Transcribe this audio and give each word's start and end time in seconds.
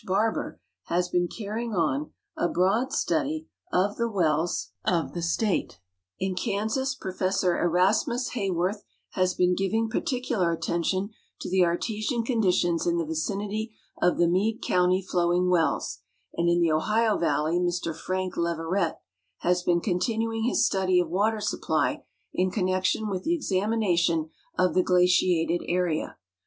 Barbour 0.03 0.59
has 0.85 1.09
been 1.09 1.27
carrying 1.27 1.75
on 1.75 2.11
a 2.35 2.49
broad 2.49 2.91
study 2.91 3.47
of 3.71 3.97
the 3.97 4.09
wells 4.09 4.71
of 4.83 5.13
the 5.13 5.21
348 5.21 5.21
MISCELLANEA 5.21 5.65
state; 5.77 5.79
in 6.19 6.33
Kansas 6.35 6.95
Professor 6.95 7.59
Erasmus 7.61 8.29
Haworth 8.29 8.81
has 9.11 9.35
been 9.35 9.53
giving 9.55 9.89
particular 9.91 10.51
attention 10.51 11.11
to 11.41 11.51
the 11.51 11.63
artesian 11.63 12.23
conditions 12.23 12.87
in 12.87 12.97
the 12.97 13.05
vicinity 13.05 13.75
of 14.01 14.17
the 14.17 14.27
Meade 14.27 14.63
Count}' 14.63 15.05
flowing 15.07 15.51
wells, 15.51 15.99
and 16.33 16.49
in 16.49 16.61
the 16.61 16.71
Ohio 16.71 17.15
valley 17.19 17.59
Mr 17.59 17.95
Frank 17.95 18.35
Leverett 18.35 18.95
has 19.41 19.61
been 19.61 19.81
continuing 19.81 20.45
his 20.45 20.65
study 20.65 20.99
of 20.99 21.11
water 21.11 21.39
supply 21.39 22.03
in 22.33 22.49
connection 22.49 23.07
with 23.07 23.21
the 23.21 23.35
examination 23.35 24.31
of 24.57 24.73
the 24.73 24.81
glaciated 24.81 25.61
area. 25.67 26.17